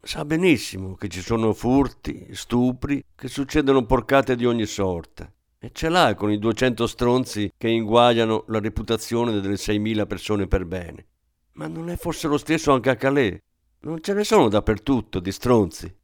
Sa 0.00 0.24
benissimo 0.24 0.94
che 0.94 1.08
ci 1.08 1.20
sono 1.20 1.52
furti, 1.52 2.28
stupri, 2.30 3.04
che 3.14 3.28
succedono 3.28 3.84
porcate 3.84 4.34
di 4.34 4.46
ogni 4.46 4.64
sorta. 4.64 5.30
E 5.58 5.72
ce 5.72 5.90
l'ha 5.90 6.14
con 6.14 6.32
i 6.32 6.38
200 6.38 6.86
stronzi 6.86 7.52
che 7.54 7.68
inguagliano 7.68 8.44
la 8.46 8.58
reputazione 8.58 9.42
delle 9.42 9.56
6.000 9.56 10.06
persone 10.06 10.46
per 10.46 10.64
bene. 10.64 11.06
Ma 11.52 11.66
non 11.66 11.90
è 11.90 11.96
forse 11.98 12.28
lo 12.28 12.38
stesso 12.38 12.72
anche 12.72 12.88
a 12.88 12.96
Calais? 12.96 13.38
Non 13.80 14.00
ce 14.00 14.14
ne 14.14 14.24
sono 14.24 14.48
dappertutto 14.48 15.20
di 15.20 15.32
stronzi. 15.32 15.94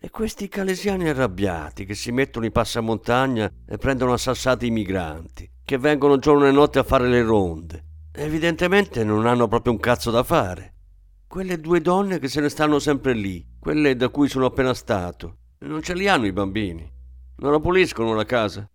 E 0.00 0.10
questi 0.10 0.46
calesiani 0.46 1.08
arrabbiati 1.08 1.84
che 1.84 1.96
si 1.96 2.12
mettono 2.12 2.44
in 2.44 2.52
passamontagna 2.52 3.50
e 3.66 3.78
prendono 3.78 4.12
a 4.12 4.16
sassate 4.16 4.64
i 4.64 4.70
migranti, 4.70 5.50
che 5.64 5.76
vengono 5.76 6.20
giorno 6.20 6.46
e 6.46 6.52
notte 6.52 6.78
a 6.78 6.84
fare 6.84 7.08
le 7.08 7.20
ronde. 7.20 7.84
Evidentemente 8.12 9.02
non 9.02 9.26
hanno 9.26 9.48
proprio 9.48 9.72
un 9.72 9.80
cazzo 9.80 10.12
da 10.12 10.22
fare. 10.22 10.74
Quelle 11.26 11.58
due 11.58 11.80
donne 11.80 12.20
che 12.20 12.28
se 12.28 12.40
ne 12.40 12.48
stanno 12.48 12.78
sempre 12.78 13.12
lì, 13.12 13.44
quelle 13.58 13.96
da 13.96 14.08
cui 14.08 14.28
sono 14.28 14.46
appena 14.46 14.72
stato, 14.72 15.38
non 15.62 15.82
ce 15.82 15.94
li 15.94 16.06
hanno 16.06 16.26
i 16.26 16.32
bambini. 16.32 16.88
Non 17.38 17.50
la 17.50 17.58
puliscono 17.58 18.14
la 18.14 18.24
casa. 18.24 18.70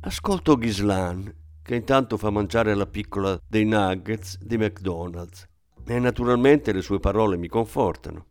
Ascolto 0.00 0.56
Ghislan, 0.56 1.30
che 1.60 1.74
intanto 1.74 2.16
fa 2.16 2.30
mangiare 2.30 2.72
alla 2.72 2.86
piccola 2.86 3.38
dei 3.46 3.66
nuggets 3.66 4.38
di 4.38 4.56
McDonald's. 4.56 5.46
E 5.84 5.98
naturalmente 5.98 6.72
le 6.72 6.80
sue 6.80 7.00
parole 7.00 7.36
mi 7.36 7.48
confortano. 7.48 8.28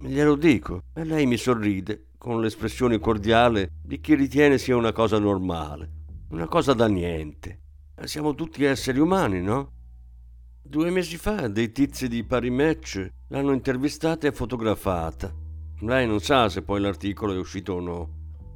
Glielo 0.00 0.36
dico, 0.36 0.82
e 0.94 1.04
lei 1.04 1.26
mi 1.26 1.36
sorride 1.36 2.08
con 2.18 2.40
l'espressione 2.40 2.98
cordiale 2.98 3.72
di 3.82 4.00
chi 4.00 4.14
ritiene 4.14 4.58
sia 4.58 4.76
una 4.76 4.92
cosa 4.92 5.18
normale, 5.18 5.90
una 6.30 6.46
cosa 6.46 6.74
da 6.74 6.86
niente. 6.86 7.60
Siamo 8.04 8.34
tutti 8.34 8.62
esseri 8.64 8.98
umani, 8.98 9.40
no? 9.40 9.72
Due 10.62 10.90
mesi 10.90 11.16
fa 11.16 11.48
dei 11.48 11.72
tizi 11.72 12.08
di 12.08 12.24
Parimatch 12.24 13.08
l'hanno 13.28 13.52
intervistata 13.52 14.26
e 14.26 14.32
fotografata. 14.32 15.32
Lei 15.80 16.06
non 16.06 16.20
sa 16.20 16.48
se 16.48 16.62
poi 16.62 16.80
l'articolo 16.80 17.32
è 17.32 17.38
uscito 17.38 17.74
o 17.74 17.80
no. 17.80 18.08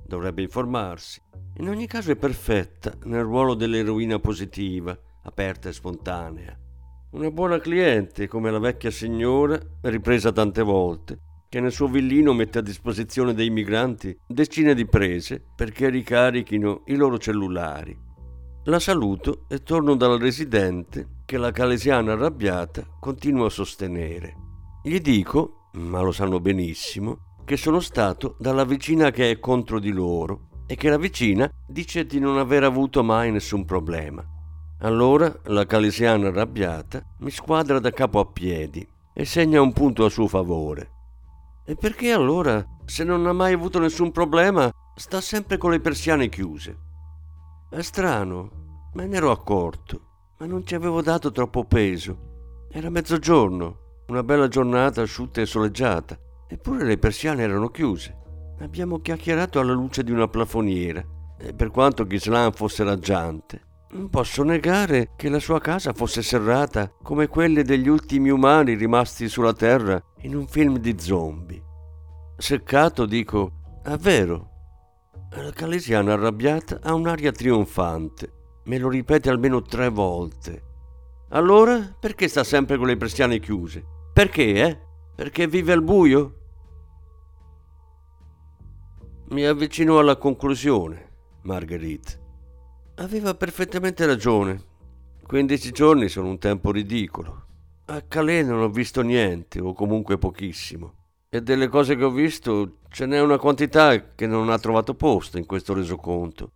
Dovrebbe 0.06 0.42
informarsi. 0.42 1.20
In 1.56 1.68
ogni 1.68 1.86
caso 1.86 2.10
è 2.10 2.16
perfetta 2.16 2.92
nel 3.04 3.22
ruolo 3.22 3.54
dell'eroina 3.54 4.18
positiva, 4.18 4.98
aperta 5.22 5.68
e 5.68 5.72
spontanea. 5.72 6.58
Una 7.12 7.30
buona 7.30 7.58
cliente 7.58 8.28
come 8.28 8.50
la 8.50 8.58
vecchia 8.58 8.90
signora, 8.90 9.58
ripresa 9.82 10.32
tante 10.32 10.62
volte, 10.62 11.18
che 11.50 11.58
nel 11.58 11.72
suo 11.72 11.88
villino 11.88 12.32
mette 12.32 12.60
a 12.60 12.62
disposizione 12.62 13.34
dei 13.34 13.50
migranti 13.50 14.16
decine 14.24 14.72
di 14.72 14.86
prese 14.86 15.42
perché 15.56 15.88
ricarichino 15.88 16.84
i 16.86 16.94
loro 16.94 17.18
cellulari. 17.18 17.98
La 18.66 18.78
saluto 18.78 19.46
e 19.48 19.58
torno 19.64 19.96
dal 19.96 20.20
residente 20.20 21.22
che 21.26 21.38
la 21.38 21.50
calesiana 21.50 22.12
arrabbiata 22.12 22.86
continua 23.00 23.46
a 23.46 23.50
sostenere. 23.50 24.36
Gli 24.84 25.00
dico, 25.00 25.70
ma 25.72 26.00
lo 26.02 26.12
sanno 26.12 26.38
benissimo, 26.38 27.34
che 27.44 27.56
sono 27.56 27.80
stato 27.80 28.36
dalla 28.38 28.64
vicina 28.64 29.10
che 29.10 29.32
è 29.32 29.40
contro 29.40 29.80
di 29.80 29.90
loro 29.90 30.50
e 30.68 30.76
che 30.76 30.88
la 30.88 30.98
vicina 30.98 31.50
dice 31.66 32.06
di 32.06 32.20
non 32.20 32.38
aver 32.38 32.62
avuto 32.62 33.02
mai 33.02 33.32
nessun 33.32 33.64
problema. 33.64 34.24
Allora 34.82 35.36
la 35.46 35.66
calesiana 35.66 36.28
arrabbiata 36.28 37.04
mi 37.18 37.30
squadra 37.32 37.80
da 37.80 37.90
capo 37.90 38.20
a 38.20 38.26
piedi 38.26 38.86
e 39.12 39.24
segna 39.24 39.60
un 39.60 39.72
punto 39.72 40.04
a 40.04 40.10
suo 40.10 40.28
favore. 40.28 40.98
E 41.70 41.76
perché 41.76 42.10
allora, 42.10 42.66
se 42.84 43.04
non 43.04 43.24
ha 43.28 43.32
mai 43.32 43.52
avuto 43.52 43.78
nessun 43.78 44.10
problema, 44.10 44.68
sta 44.96 45.20
sempre 45.20 45.56
con 45.56 45.70
le 45.70 45.78
persiane 45.78 46.28
chiuse? 46.28 46.76
È 47.70 47.80
strano, 47.80 48.88
me 48.94 49.06
ne 49.06 49.16
ero 49.16 49.30
accorto, 49.30 50.32
ma 50.40 50.46
non 50.46 50.66
ci 50.66 50.74
avevo 50.74 51.00
dato 51.00 51.30
troppo 51.30 51.62
peso. 51.66 52.66
Era 52.72 52.90
mezzogiorno, 52.90 54.02
una 54.08 54.24
bella 54.24 54.48
giornata 54.48 55.02
asciutta 55.02 55.42
e 55.42 55.46
soleggiata, 55.46 56.18
eppure 56.48 56.84
le 56.84 56.98
persiane 56.98 57.44
erano 57.44 57.68
chiuse. 57.68 58.18
Abbiamo 58.58 58.98
chiacchierato 58.98 59.60
alla 59.60 59.72
luce 59.72 60.02
di 60.02 60.10
una 60.10 60.26
plafoniera 60.26 61.04
e 61.38 61.54
per 61.54 61.70
quanto 61.70 62.04
Ghislan 62.04 62.52
fosse 62.52 62.82
raggiante, 62.82 63.68
non 63.92 64.08
posso 64.08 64.44
negare 64.44 65.10
che 65.16 65.28
la 65.28 65.40
sua 65.40 65.60
casa 65.60 65.92
fosse 65.92 66.22
serrata 66.22 66.92
come 67.02 67.26
quelle 67.26 67.64
degli 67.64 67.88
ultimi 67.88 68.30
umani 68.30 68.74
rimasti 68.74 69.28
sulla 69.28 69.52
Terra 69.52 70.00
in 70.22 70.34
un 70.34 70.46
film 70.46 70.78
di 70.78 70.98
zombie. 70.98 71.62
Seccato 72.36 73.06
dico, 73.06 73.80
è 73.82 73.96
vero. 73.96 74.48
La 75.32 75.52
calesiana 75.52 76.14
arrabbiata 76.14 76.80
ha 76.82 76.92
un'aria 76.94 77.30
trionfante, 77.30 78.32
me 78.64 78.78
lo 78.78 78.88
ripete 78.88 79.30
almeno 79.30 79.62
tre 79.62 79.88
volte. 79.88 80.64
Allora, 81.30 81.94
perché 81.98 82.26
sta 82.26 82.42
sempre 82.42 82.76
con 82.76 82.86
le 82.86 82.96
persiane 82.96 83.38
chiuse? 83.38 83.84
Perché, 84.12 84.66
eh? 84.66 84.80
Perché 85.14 85.46
vive 85.46 85.72
al 85.72 85.82
buio? 85.82 86.34
Mi 89.28 89.44
avvicino 89.44 89.98
alla 89.98 90.16
conclusione, 90.16 91.12
Marguerite. 91.42 92.18
Aveva 92.96 93.34
perfettamente 93.34 94.04
ragione. 94.04 94.64
15 95.24 95.70
giorni 95.70 96.08
sono 96.08 96.28
un 96.28 96.38
tempo 96.38 96.72
ridicolo. 96.72 97.46
A 97.90 98.02
Calais 98.02 98.46
non 98.46 98.60
ho 98.60 98.68
visto 98.68 99.02
niente, 99.02 99.60
o 99.60 99.72
comunque 99.72 100.16
pochissimo. 100.16 100.94
E 101.28 101.42
delle 101.42 101.66
cose 101.66 101.96
che 101.96 102.04
ho 102.04 102.12
visto 102.12 102.76
ce 102.88 103.04
n'è 103.04 103.20
una 103.20 103.36
quantità 103.36 104.14
che 104.14 104.28
non 104.28 104.48
ha 104.48 104.60
trovato 104.60 104.94
posto 104.94 105.38
in 105.38 105.44
questo 105.44 105.74
resoconto. 105.74 106.52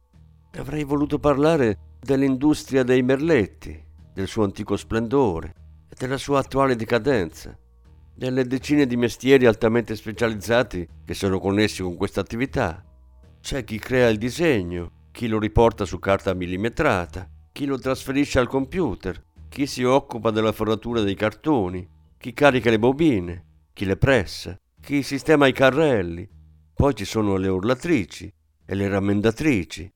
Avrei 0.57 0.85
voluto 0.85 1.19
parlare 1.19 1.97
dell'industria 2.01 2.85
dei 2.85 3.03
merletti, 3.03 3.83
del 4.13 4.29
suo 4.29 4.45
antico 4.45 4.77
splendore 4.77 5.55
e 5.89 5.97
della 5.99 6.19
sua 6.19 6.39
attuale 6.39 6.77
decadenza, 6.77 7.59
delle 8.15 8.47
decine 8.47 8.87
di 8.87 8.97
mestieri 8.97 9.47
altamente 9.47 9.97
specializzati 9.97 10.87
che 11.05 11.15
sono 11.15 11.41
connessi 11.41 11.83
con 11.83 11.97
questa 11.97 12.21
attività. 12.21 12.81
C'è 13.41 13.65
chi 13.65 13.81
crea 13.81 14.09
il 14.09 14.19
disegno, 14.19 15.09
chi 15.11 15.27
lo 15.27 15.41
riporta 15.41 15.85
su 15.85 15.99
carta 15.99 16.33
millimetrata, 16.33 17.29
chi 17.51 17.67
lo 17.67 17.77
trasferisce 17.77 18.39
al 18.39 18.47
computer, 18.47 19.21
chi 19.55 19.67
si 19.67 19.85
occupa 19.85 20.33
della 20.33 20.51
forratura 20.51 21.01
dei 21.03 21.15
cartoni, 21.15 21.89
chi 22.19 22.33
carica 22.33 22.71
le 22.71 22.79
bobine, 22.81 23.69
chi 23.73 23.85
le 23.85 23.97
pressa, 23.97 24.59
chi 24.81 25.05
sistema 25.05 25.47
i 25.47 25.53
carrelli. 25.53 26.29
Poi 26.75 26.93
ci 26.93 27.05
sono 27.05 27.37
le 27.37 27.47
urlatrici 27.47 28.35
e 28.67 28.75
le 28.75 28.89
rammendatrici. 28.89 29.89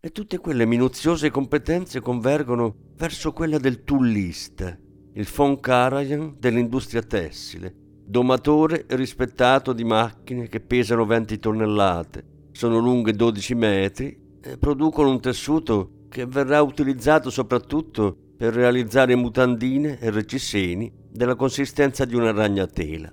E 0.00 0.08
tutte 0.10 0.38
quelle 0.38 0.64
minuziose 0.64 1.30
competenze 1.30 2.00
convergono 2.00 2.74
verso 2.96 3.34
quella 3.34 3.58
del 3.58 3.84
tullista, 3.84 4.74
il 5.12 5.28
von 5.34 5.60
Karajan 5.60 6.36
dell'industria 6.38 7.02
tessile, 7.02 7.74
domatore 8.06 8.86
rispettato 8.88 9.74
di 9.74 9.84
macchine 9.84 10.48
che 10.48 10.60
pesano 10.60 11.04
20 11.04 11.38
tonnellate, 11.38 12.24
sono 12.52 12.78
lunghe 12.78 13.12
12 13.12 13.54
metri 13.54 14.18
e 14.40 14.56
producono 14.56 15.10
un 15.10 15.20
tessuto 15.20 16.06
che 16.08 16.24
verrà 16.24 16.62
utilizzato 16.62 17.28
soprattutto 17.28 18.22
per 18.38 18.54
realizzare 18.54 19.16
mutandine 19.16 19.98
e 19.98 20.10
reggiseni 20.10 20.90
della 21.10 21.34
consistenza 21.34 22.04
di 22.04 22.14
una 22.14 22.30
ragnatela. 22.30 23.12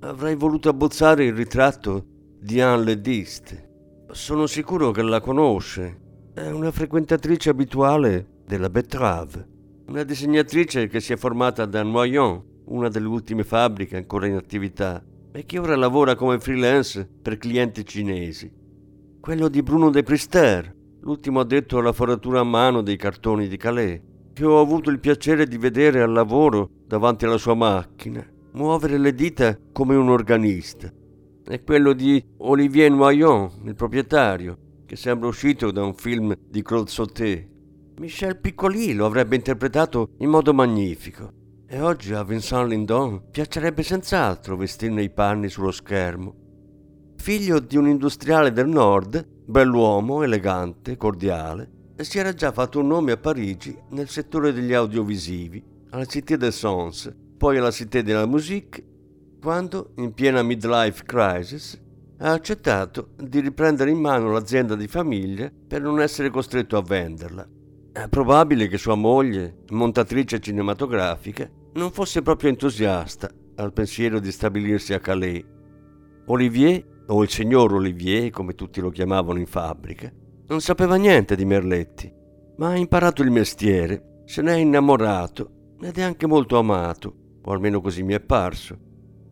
Avrei 0.00 0.34
voluto 0.34 0.68
abbozzare 0.68 1.24
il 1.24 1.34
ritratto 1.34 2.04
di 2.40 2.60
Anne 2.60 2.82
Lediste. 2.82 3.68
Sono 4.10 4.48
sicuro 4.48 4.90
che 4.90 5.02
la 5.02 5.20
conosce. 5.20 6.00
È 6.34 6.50
una 6.50 6.72
frequentatrice 6.72 7.50
abituale 7.50 8.40
della 8.44 8.68
Betrave, 8.68 9.46
una 9.86 10.02
disegnatrice 10.02 10.88
che 10.88 10.98
si 10.98 11.12
è 11.12 11.16
formata 11.16 11.64
da 11.64 11.84
Noyon, 11.84 12.42
una 12.64 12.88
delle 12.88 13.06
ultime 13.06 13.44
fabbriche 13.44 13.98
ancora 13.98 14.26
in 14.26 14.34
attività, 14.34 15.00
e 15.30 15.44
che 15.44 15.60
ora 15.60 15.76
lavora 15.76 16.16
come 16.16 16.40
freelance 16.40 17.08
per 17.22 17.38
clienti 17.38 17.86
cinesi. 17.86 18.50
Quello 19.20 19.48
di 19.48 19.62
Bruno 19.62 19.90
de 19.90 20.02
Prister, 20.02 20.74
l'ultimo 21.02 21.38
addetto 21.38 21.78
alla 21.78 21.92
foratura 21.92 22.40
a 22.40 22.44
mano 22.44 22.82
dei 22.82 22.96
cartoni 22.96 23.46
di 23.46 23.56
Calais 23.56 24.08
che 24.32 24.44
ho 24.44 24.60
avuto 24.60 24.90
il 24.90 25.00
piacere 25.00 25.46
di 25.46 25.58
vedere 25.58 26.02
al 26.02 26.12
lavoro 26.12 26.70
davanti 26.86 27.24
alla 27.24 27.38
sua 27.38 27.54
macchina, 27.54 28.24
muovere 28.52 28.98
le 28.98 29.14
dita 29.14 29.58
come 29.72 29.94
un 29.94 30.08
organista. 30.08 30.92
È 31.44 31.62
quello 31.62 31.92
di 31.92 32.22
Olivier 32.38 32.90
Noyon, 32.90 33.50
il 33.64 33.74
proprietario, 33.74 34.56
che 34.86 34.96
sembra 34.96 35.28
uscito 35.28 35.70
da 35.70 35.82
un 35.82 35.94
film 35.94 36.34
di 36.48 36.62
Claude 36.62 36.90
Sauté. 36.90 37.48
Michel 37.98 38.38
Piccoli 38.38 38.94
lo 38.94 39.06
avrebbe 39.06 39.36
interpretato 39.36 40.10
in 40.18 40.30
modo 40.30 40.54
magnifico. 40.54 41.32
E 41.66 41.80
oggi 41.80 42.12
a 42.12 42.24
Vincent 42.24 42.68
Lindon 42.68 43.30
piacerebbe 43.30 43.82
senz'altro 43.82 44.56
vestirne 44.56 45.02
i 45.02 45.10
panni 45.10 45.48
sullo 45.48 45.70
schermo. 45.70 46.34
Figlio 47.16 47.60
di 47.60 47.76
un 47.76 47.86
industriale 47.86 48.50
del 48.52 48.66
nord, 48.66 49.24
bell'uomo, 49.44 50.22
elegante, 50.22 50.96
cordiale, 50.96 51.70
si 52.04 52.18
era 52.18 52.32
già 52.32 52.52
fatto 52.52 52.80
un 52.80 52.86
nome 52.86 53.12
a 53.12 53.16
Parigi 53.16 53.76
nel 53.90 54.08
settore 54.08 54.52
degli 54.52 54.72
audiovisivi, 54.72 55.62
alla 55.90 56.04
Cité 56.04 56.36
des 56.36 56.56
Sons, 56.56 57.12
poi 57.36 57.58
alla 57.58 57.70
Cité 57.70 58.02
de 58.02 58.12
la 58.12 58.26
Musique, 58.26 58.84
quando, 59.40 59.92
in 59.96 60.12
piena 60.12 60.42
midlife 60.42 61.02
crisis, 61.04 61.78
ha 62.18 62.32
accettato 62.32 63.10
di 63.16 63.40
riprendere 63.40 63.90
in 63.90 63.98
mano 63.98 64.30
l'azienda 64.30 64.76
di 64.76 64.86
famiglia 64.86 65.50
per 65.66 65.80
non 65.80 66.00
essere 66.00 66.30
costretto 66.30 66.76
a 66.76 66.82
venderla. 66.82 67.48
È 67.92 68.08
probabile 68.08 68.68
che 68.68 68.78
sua 68.78 68.94
moglie, 68.94 69.64
montatrice 69.70 70.38
cinematografica, 70.38 71.50
non 71.72 71.90
fosse 71.90 72.22
proprio 72.22 72.50
entusiasta 72.50 73.30
al 73.56 73.72
pensiero 73.72 74.20
di 74.20 74.30
stabilirsi 74.30 74.92
a 74.92 75.00
Calais. 75.00 75.44
Olivier, 76.26 76.84
o 77.06 77.22
il 77.22 77.30
signor 77.30 77.72
Olivier, 77.74 78.30
come 78.30 78.54
tutti 78.54 78.80
lo 78.80 78.90
chiamavano 78.90 79.38
in 79.38 79.46
fabbrica, 79.46 80.12
non 80.50 80.60
sapeva 80.60 80.96
niente 80.96 81.36
di 81.36 81.44
Merletti, 81.44 82.12
ma 82.56 82.70
ha 82.70 82.76
imparato 82.76 83.22
il 83.22 83.30
mestiere, 83.30 84.22
se 84.24 84.42
ne 84.42 84.54
è 84.54 84.56
innamorato 84.56 85.76
ed 85.80 85.96
è 85.96 86.02
anche 86.02 86.26
molto 86.26 86.58
amato, 86.58 87.14
o 87.40 87.52
almeno 87.52 87.80
così 87.80 88.02
mi 88.02 88.14
è 88.14 88.20
parso, 88.20 88.76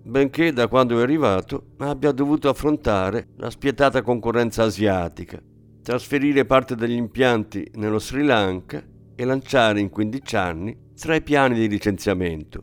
benché 0.04 0.52
da 0.52 0.68
quando 0.68 0.96
è 0.96 1.02
arrivato 1.02 1.70
abbia 1.78 2.12
dovuto 2.12 2.48
affrontare 2.48 3.30
la 3.38 3.50
spietata 3.50 4.00
concorrenza 4.02 4.62
asiatica, 4.62 5.42
trasferire 5.82 6.44
parte 6.44 6.76
degli 6.76 6.92
impianti 6.92 7.68
nello 7.74 7.98
Sri 7.98 8.22
Lanka 8.22 8.80
e 9.16 9.24
lanciare 9.24 9.80
in 9.80 9.90
15 9.90 10.36
anni 10.36 10.78
tre 10.96 11.20
piani 11.20 11.56
di 11.56 11.68
licenziamento. 11.68 12.62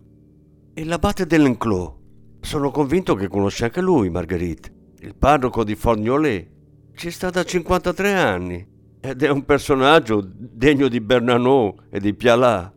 E 0.73 0.85
l'abate 0.85 1.25
dell'Enclos. 1.25 1.93
Sono 2.39 2.71
convinto 2.71 3.15
che 3.15 3.27
conosce 3.27 3.65
anche 3.65 3.81
lui, 3.81 4.09
Marguerite, 4.09 4.73
il 4.99 5.15
parroco 5.15 5.65
di 5.65 5.75
Forgnolet, 5.75 6.54
ci 6.95 7.12
sta 7.12 7.29
da 7.29 7.43
53 7.43 8.13
anni 8.13 8.65
ed 9.01 9.21
è 9.21 9.29
un 9.29 9.43
personaggio 9.43 10.23
degno 10.25 10.88
di 10.88 11.01
Bernanot 11.01 11.84
e 11.89 11.99
di 11.99 12.13
Pialat. 12.13 12.73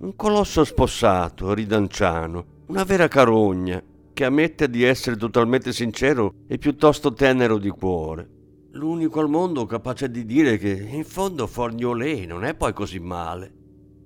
Un 0.00 0.14
colosso 0.14 0.62
spossato, 0.64 1.54
ridanciano, 1.54 2.44
una 2.66 2.84
vera 2.84 3.08
carogna 3.08 3.82
che 4.12 4.24
ammette 4.26 4.68
di 4.68 4.82
essere 4.82 5.16
totalmente 5.16 5.72
sincero 5.72 6.34
e 6.46 6.58
piuttosto 6.58 7.14
tenero 7.14 7.56
di 7.56 7.70
cuore. 7.70 8.28
L'unico 8.72 9.20
al 9.20 9.30
mondo 9.30 9.64
capace 9.64 10.10
di 10.10 10.26
dire 10.26 10.58
che 10.58 10.70
in 10.70 11.04
fondo 11.04 11.46
Forgnolet 11.46 12.26
non 12.26 12.44
è 12.44 12.54
poi 12.54 12.74
così 12.74 12.98
male. 12.98 13.52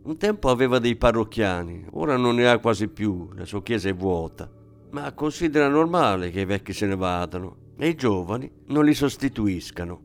Un 0.05 0.17
tempo 0.17 0.49
aveva 0.49 0.79
dei 0.79 0.95
parrocchiani, 0.95 1.87
ora 1.93 2.17
non 2.17 2.37
ne 2.37 2.49
ha 2.49 2.59
quasi 2.59 2.87
più, 2.87 3.31
la 3.35 3.45
sua 3.45 3.63
chiesa 3.65 3.89
è 3.89 3.95
vuota, 3.95 4.49
ma 4.91 5.13
considera 5.13 5.67
normale 5.67 6.31
che 6.31 6.43
i 6.43 6.45
vecchi 6.45 6.73
se 6.73 6.87
ne 6.87 6.95
vadano 6.95 7.65
e 7.77 7.89
i 7.89 7.95
giovani 7.95 8.51
non 8.67 8.85
li 8.85 8.95
sostituiscano. 8.95 10.01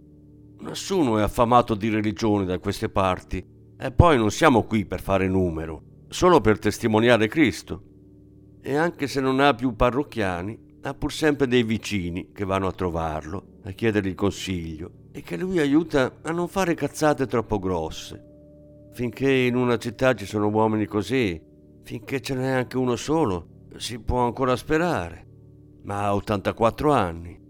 Nessuno 0.60 1.18
è 1.18 1.22
affamato 1.22 1.74
di 1.74 1.90
religione 1.90 2.46
da 2.46 2.60
queste 2.60 2.90
parti 2.90 3.44
e 3.78 3.92
poi 3.92 4.18
non 4.18 4.30
siamo 4.30 4.64
qui 4.64 4.86
per 4.86 5.02
fare 5.02 5.28
numero, 5.28 5.82
solo 6.10 6.42
per 6.42 6.60
testimoniare 6.60 7.28
Cristo. 7.28 7.84
E 8.62 8.76
anche 8.76 9.08
se 9.08 9.22
non 9.22 9.40
ha 9.40 9.56
più 9.56 9.76
parrocchiani, 9.76 10.70
ha 10.84 10.94
pur 10.94 11.12
sempre 11.12 11.48
dei 11.48 11.64
vicini 11.64 12.32
che 12.32 12.46
vanno 12.46 12.68
a 12.68 12.74
trovarlo, 12.74 13.60
a 13.64 13.72
chiedergli 13.72 14.14
consiglio 14.14 14.92
e 15.12 15.22
che 15.22 15.38
lui 15.38 15.60
aiuta 15.60 16.20
a 16.22 16.32
non 16.32 16.48
fare 16.48 16.76
cazzate 16.76 17.26
troppo 17.26 17.60
grosse. 17.60 18.30
Finché 18.94 19.32
in 19.32 19.56
una 19.56 19.78
città 19.78 20.14
ci 20.14 20.26
sono 20.26 20.50
uomini 20.50 20.86
così, 20.86 21.42
finché 21.84 22.22
ce 22.22 22.36
n'è 22.36 22.50
anche 22.50 22.78
uno 22.78 22.96
solo, 22.96 23.68
si 23.78 24.00
può 24.00 24.26
ancora 24.26 24.56
sperare. 24.56 25.28
Ma 25.84 26.04
ha 26.04 26.16
84 26.16 26.92
anni 26.92 27.41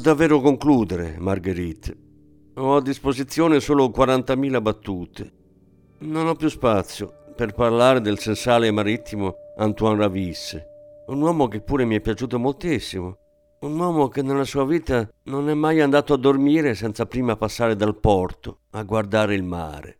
Davvero 0.00 0.40
concludere, 0.40 1.16
Marguerite. 1.18 1.96
Ho 2.54 2.76
a 2.76 2.80
disposizione 2.80 3.58
solo 3.58 3.86
40.000 3.86 4.62
battute. 4.62 5.32
Non 6.00 6.28
ho 6.28 6.36
più 6.36 6.48
spazio 6.48 7.32
per 7.34 7.52
parlare 7.52 8.00
del 8.00 8.18
sensale 8.18 8.70
marittimo 8.70 9.34
Antoine 9.56 9.98
Ravisse, 9.98 10.66
un 11.08 11.20
uomo 11.20 11.48
che 11.48 11.60
pure 11.60 11.84
mi 11.84 11.96
è 11.96 12.00
piaciuto 12.00 12.38
moltissimo, 12.38 13.16
un 13.60 13.76
uomo 13.78 14.06
che 14.06 14.22
nella 14.22 14.44
sua 14.44 14.64
vita 14.64 15.08
non 15.24 15.48
è 15.48 15.54
mai 15.54 15.80
andato 15.80 16.12
a 16.12 16.18
dormire 16.18 16.74
senza 16.74 17.06
prima 17.06 17.36
passare 17.36 17.74
dal 17.74 17.98
porto 17.98 18.60
a 18.70 18.84
guardare 18.84 19.34
il 19.34 19.42
mare, 19.42 19.98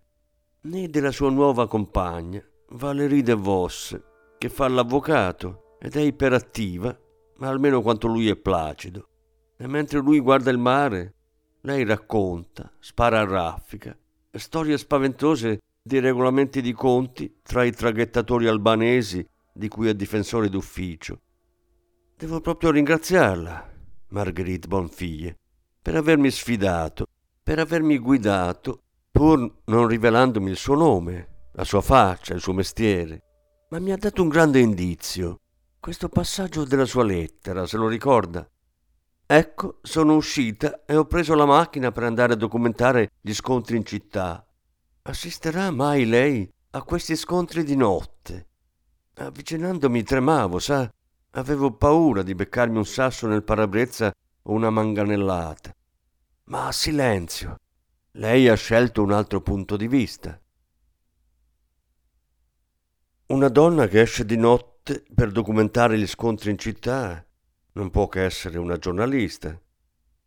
né 0.62 0.88
della 0.88 1.10
sua 1.10 1.30
nuova 1.30 1.66
compagna, 1.66 2.40
Valérie 2.70 3.22
de 3.22 3.34
Vos, 3.34 4.00
che 4.38 4.48
fa 4.48 4.68
l'avvocato 4.68 5.76
ed 5.80 5.96
è 5.96 6.00
iperattiva, 6.00 6.96
ma 7.38 7.48
almeno 7.48 7.82
quanto 7.82 8.06
lui 8.06 8.28
è 8.28 8.36
placido. 8.36 9.08
E 9.60 9.66
mentre 9.66 9.98
lui 9.98 10.20
guarda 10.20 10.50
il 10.50 10.58
mare, 10.58 11.14
lei 11.62 11.84
racconta, 11.84 12.72
spara 12.78 13.18
a 13.20 13.24
raffica, 13.24 13.96
storie 14.30 14.78
spaventose 14.78 15.60
di 15.82 15.98
regolamenti 15.98 16.62
di 16.62 16.72
conti 16.72 17.40
tra 17.42 17.64
i 17.64 17.72
traghettatori 17.72 18.46
albanesi 18.46 19.26
di 19.52 19.66
cui 19.66 19.88
è 19.88 19.94
difensore 19.94 20.48
d'ufficio. 20.48 21.20
Devo 22.16 22.40
proprio 22.40 22.70
ringraziarla, 22.70 23.68
Marguerite 24.10 24.68
Bonfiglie, 24.68 25.36
per 25.82 25.96
avermi 25.96 26.30
sfidato, 26.30 27.06
per 27.42 27.58
avermi 27.58 27.98
guidato, 27.98 28.82
pur 29.10 29.62
non 29.64 29.88
rivelandomi 29.88 30.50
il 30.50 30.56
suo 30.56 30.76
nome, 30.76 31.48
la 31.54 31.64
sua 31.64 31.80
faccia, 31.80 32.34
il 32.34 32.40
suo 32.40 32.52
mestiere. 32.52 33.22
Ma 33.70 33.80
mi 33.80 33.90
ha 33.90 33.96
dato 33.96 34.22
un 34.22 34.28
grande 34.28 34.60
indizio. 34.60 35.40
Questo 35.80 36.08
passaggio 36.08 36.64
della 36.64 36.84
sua 36.84 37.02
lettera, 37.02 37.66
se 37.66 37.76
lo 37.76 37.88
ricorda? 37.88 38.48
Ecco, 39.30 39.80
sono 39.82 40.14
uscita 40.14 40.86
e 40.86 40.96
ho 40.96 41.04
preso 41.04 41.34
la 41.34 41.44
macchina 41.44 41.92
per 41.92 42.04
andare 42.04 42.32
a 42.32 42.36
documentare 42.36 43.10
gli 43.20 43.34
scontri 43.34 43.76
in 43.76 43.84
città. 43.84 44.42
Assisterà 45.02 45.70
mai 45.70 46.06
lei 46.06 46.50
a 46.70 46.82
questi 46.82 47.14
scontri 47.14 47.62
di 47.62 47.76
notte? 47.76 48.46
Avvicinandomi 49.16 50.02
tremavo, 50.02 50.58
sa? 50.58 50.90
Avevo 51.32 51.76
paura 51.76 52.22
di 52.22 52.34
beccarmi 52.34 52.78
un 52.78 52.86
sasso 52.86 53.26
nel 53.26 53.44
parabrezza 53.44 54.10
o 54.44 54.52
una 54.52 54.70
manganellata. 54.70 55.74
Ma 56.44 56.72
silenzio. 56.72 57.56
Lei 58.12 58.48
ha 58.48 58.54
scelto 58.54 59.02
un 59.02 59.12
altro 59.12 59.42
punto 59.42 59.76
di 59.76 59.88
vista. 59.88 60.40
Una 63.26 63.48
donna 63.50 63.88
che 63.88 64.00
esce 64.00 64.24
di 64.24 64.38
notte 64.38 65.04
per 65.14 65.32
documentare 65.32 65.98
gli 65.98 66.06
scontri 66.06 66.50
in 66.50 66.56
città 66.56 67.22
non 67.78 67.90
può 67.90 68.08
che 68.08 68.24
essere 68.24 68.58
una 68.58 68.76
giornalista. 68.76 69.56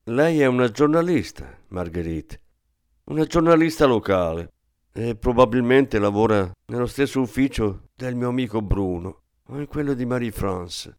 Lei 0.06 0.40
è 0.40 0.46
una 0.46 0.72
giornalista, 0.72 1.54
Marguerite. 1.68 2.40
Una 3.06 3.26
giornalista 3.26 3.86
locale 3.86 4.54
e 4.94 5.16
probabilmente 5.18 6.00
lavora 6.00 6.50
nello 6.68 6.86
stesso 6.88 7.20
ufficio 7.20 7.90
del 7.94 8.16
mio 8.16 8.30
amico 8.30 8.62
Bruno 8.62 9.24
o 9.48 9.60
in 9.60 9.68
quello 9.68 9.94
di 9.94 10.06
Marie-France. 10.06 10.98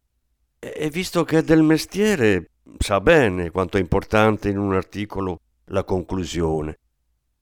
E 0.59 0.89
visto 0.91 1.23
che 1.23 1.39
è 1.39 1.43
del 1.43 1.63
mestiere, 1.63 2.51
sa 2.77 3.01
bene 3.01 3.49
quanto 3.49 3.77
è 3.77 3.79
importante 3.79 4.49
in 4.49 4.59
un 4.59 4.75
articolo 4.75 5.39
la 5.65 5.83
conclusione. 5.83 6.77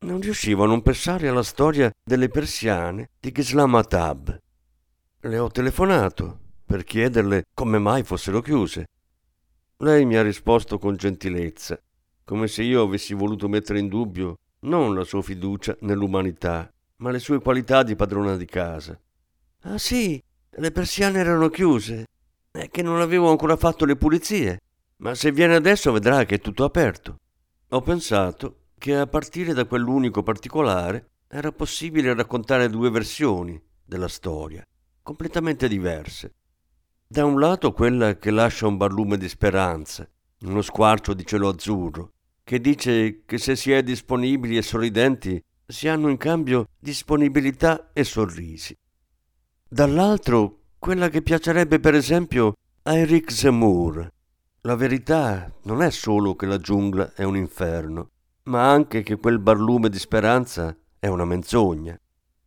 Non 0.05 0.21
riuscivo 0.21 0.63
a 0.63 0.67
non 0.67 0.81
pensare 0.81 1.27
alla 1.27 1.43
storia 1.43 1.91
delle 2.01 2.29
persiane 2.29 3.09
di 3.19 3.31
Gislam 3.33 3.75
Atab. 3.75 4.39
Le 5.19 5.37
ho 5.37 5.49
telefonato 5.49 6.39
per 6.65 6.85
chiederle 6.85 7.43
come 7.53 7.77
mai 7.77 8.03
fossero 8.03 8.41
chiuse. 8.41 8.85
Lei 9.81 10.05
mi 10.05 10.15
ha 10.15 10.21
risposto 10.21 10.77
con 10.77 10.95
gentilezza, 10.95 11.75
come 12.23 12.47
se 12.47 12.61
io 12.61 12.83
avessi 12.83 13.15
voluto 13.15 13.49
mettere 13.49 13.79
in 13.79 13.87
dubbio 13.87 14.37
non 14.59 14.93
la 14.93 15.03
sua 15.03 15.23
fiducia 15.23 15.75
nell'umanità, 15.79 16.71
ma 16.97 17.09
le 17.09 17.17
sue 17.17 17.41
qualità 17.41 17.81
di 17.81 17.95
padrona 17.95 18.37
di 18.37 18.45
casa. 18.45 18.95
Ah 19.61 19.79
sì, 19.79 20.21
le 20.51 20.71
persiane 20.71 21.17
erano 21.17 21.49
chiuse, 21.49 22.05
è 22.51 22.69
che 22.69 22.83
non 22.83 23.01
avevo 23.01 23.31
ancora 23.31 23.55
fatto 23.55 23.85
le 23.85 23.95
pulizie, 23.95 24.59
ma 24.97 25.15
se 25.15 25.31
viene 25.31 25.55
adesso 25.55 25.91
vedrà 25.91 26.25
che 26.25 26.35
è 26.35 26.39
tutto 26.39 26.63
aperto. 26.63 27.15
Ho 27.69 27.81
pensato 27.81 28.65
che 28.77 28.95
a 28.95 29.07
partire 29.07 29.53
da 29.53 29.65
quell'unico 29.65 30.21
particolare 30.21 31.07
era 31.27 31.51
possibile 31.51 32.13
raccontare 32.13 32.69
due 32.69 32.91
versioni 32.91 33.59
della 33.83 34.07
storia, 34.07 34.63
completamente 35.01 35.67
diverse. 35.67 36.33
Da 37.11 37.25
un 37.25 37.41
lato 37.41 37.73
quella 37.73 38.17
che 38.17 38.31
lascia 38.31 38.67
un 38.67 38.77
barlume 38.77 39.17
di 39.17 39.27
speranza, 39.27 40.09
uno 40.43 40.61
squarcio 40.61 41.13
di 41.13 41.25
cielo 41.25 41.49
azzurro, 41.49 42.13
che 42.41 42.61
dice 42.61 43.23
che 43.25 43.37
se 43.37 43.57
si 43.57 43.69
è 43.73 43.83
disponibili 43.83 44.55
e 44.55 44.61
sorridenti 44.61 45.43
si 45.67 45.89
hanno 45.89 46.07
in 46.07 46.15
cambio 46.15 46.67
disponibilità 46.79 47.89
e 47.91 48.05
sorrisi. 48.05 48.73
Dall'altro, 49.67 50.59
quella 50.79 51.09
che 51.09 51.21
piacerebbe 51.21 51.81
per 51.81 51.95
esempio 51.95 52.53
a 52.83 52.95
Eric 52.95 53.29
Zemmour. 53.29 54.09
La 54.61 54.75
verità 54.75 55.51
non 55.63 55.81
è 55.81 55.91
solo 55.91 56.37
che 56.37 56.45
la 56.45 56.59
giungla 56.59 57.11
è 57.13 57.23
un 57.23 57.35
inferno, 57.35 58.11
ma 58.43 58.71
anche 58.71 59.03
che 59.03 59.17
quel 59.17 59.39
barlume 59.39 59.89
di 59.89 59.99
speranza 59.99 60.73
è 60.97 61.07
una 61.07 61.25
menzogna. 61.25 61.99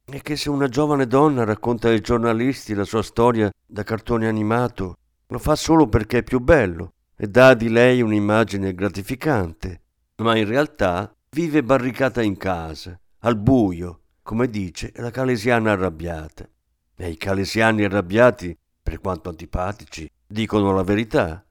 E 0.06 0.22
che 0.22 0.36
se 0.36 0.50
una 0.50 0.68
giovane 0.68 1.06
donna 1.06 1.44
racconta 1.44 1.88
ai 1.88 2.00
giornalisti 2.00 2.74
la 2.74 2.84
sua 2.84 3.02
storia 3.02 3.50
da 3.66 3.82
cartone 3.82 4.28
animato, 4.28 4.96
lo 5.28 5.38
fa 5.38 5.56
solo 5.56 5.88
perché 5.88 6.18
è 6.18 6.22
più 6.22 6.40
bello 6.40 6.92
e 7.16 7.26
dà 7.26 7.54
di 7.54 7.68
lei 7.68 8.02
un'immagine 8.02 8.74
gratificante 8.74 9.78
ma 10.16 10.36
in 10.36 10.46
realtà 10.46 11.12
vive 11.30 11.64
barricata 11.64 12.22
in 12.22 12.36
casa, 12.36 12.98
al 13.20 13.36
buio, 13.36 14.02
come 14.22 14.48
dice 14.48 14.92
la 14.96 15.10
calesiana 15.10 15.72
arrabbiata. 15.72 16.48
E 16.96 17.10
i 17.10 17.16
calesiani 17.16 17.84
arrabbiati, 17.84 18.56
per 18.82 19.00
quanto 19.00 19.28
antipatici, 19.28 20.08
dicono 20.26 20.72
la 20.72 20.84
verità. 20.84 21.44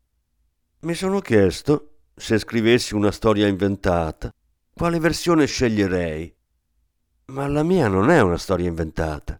Mi 0.82 0.94
sono 0.94 1.20
chiesto, 1.20 1.96
se 2.16 2.38
scrivessi 2.38 2.96
una 2.96 3.12
storia 3.12 3.48
inventata, 3.48 4.32
quale 4.74 5.00
versione 5.00 5.46
sceglierei. 5.46 6.33
Ma 7.34 7.48
la 7.48 7.63
mia 7.63 7.88
non 7.88 8.12
è 8.12 8.22
una 8.22 8.38
storia 8.38 8.67
inventata. 8.67 9.39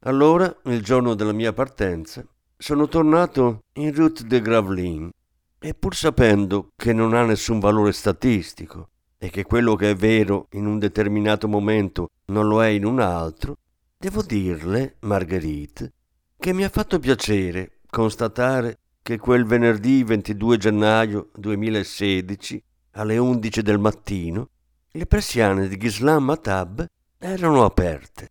Allora, 0.00 0.52
il 0.64 0.82
giorno 0.82 1.14
della 1.14 1.30
mia 1.30 1.52
partenza, 1.52 2.26
sono 2.56 2.88
tornato 2.88 3.66
in 3.74 3.94
route 3.94 4.26
de 4.26 4.40
Gravelines 4.40 5.12
e 5.60 5.74
pur 5.74 5.94
sapendo 5.94 6.72
che 6.74 6.92
non 6.92 7.14
ha 7.14 7.24
nessun 7.24 7.60
valore 7.60 7.92
statistico 7.92 8.88
e 9.18 9.30
che 9.30 9.44
quello 9.44 9.76
che 9.76 9.90
è 9.90 9.94
vero 9.94 10.48
in 10.54 10.66
un 10.66 10.80
determinato 10.80 11.46
momento 11.46 12.08
non 12.26 12.48
lo 12.48 12.60
è 12.60 12.66
in 12.66 12.84
un 12.84 12.98
altro, 12.98 13.58
devo 13.96 14.22
dirle, 14.22 14.96
Marguerite, 15.02 15.92
che 16.36 16.52
mi 16.52 16.64
ha 16.64 16.68
fatto 16.68 16.98
piacere 16.98 17.82
constatare 17.88 18.80
che 19.00 19.16
quel 19.18 19.44
venerdì 19.44 20.02
22 20.02 20.56
gennaio 20.56 21.30
2016, 21.36 22.60
alle 22.94 23.16
11 23.16 23.62
del 23.62 23.78
mattino, 23.78 24.48
le 24.90 25.06
persiane 25.06 25.68
di 25.68 25.76
Gislam 25.76 26.24
Matab 26.24 26.84
erano 27.32 27.64
aperte. 27.64 28.30